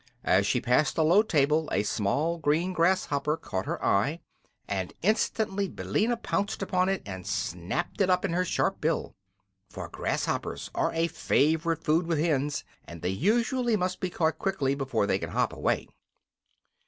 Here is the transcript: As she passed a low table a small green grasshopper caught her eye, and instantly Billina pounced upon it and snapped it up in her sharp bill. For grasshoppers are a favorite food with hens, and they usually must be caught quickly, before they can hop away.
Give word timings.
As 0.25 0.47
she 0.47 0.59
passed 0.59 0.97
a 0.97 1.03
low 1.03 1.21
table 1.21 1.69
a 1.71 1.83
small 1.83 2.39
green 2.39 2.73
grasshopper 2.73 3.37
caught 3.37 3.67
her 3.67 3.85
eye, 3.85 4.19
and 4.67 4.93
instantly 5.03 5.67
Billina 5.67 6.17
pounced 6.17 6.63
upon 6.63 6.89
it 6.89 7.03
and 7.05 7.27
snapped 7.27 8.01
it 8.01 8.09
up 8.09 8.25
in 8.25 8.33
her 8.33 8.43
sharp 8.43 8.81
bill. 8.81 9.13
For 9.69 9.87
grasshoppers 9.89 10.71
are 10.73 10.91
a 10.93 11.05
favorite 11.05 11.83
food 11.83 12.07
with 12.07 12.17
hens, 12.17 12.63
and 12.83 13.03
they 13.03 13.09
usually 13.09 13.75
must 13.75 13.99
be 13.99 14.09
caught 14.09 14.39
quickly, 14.39 14.73
before 14.73 15.05
they 15.05 15.19
can 15.19 15.29
hop 15.29 15.53
away. 15.53 15.87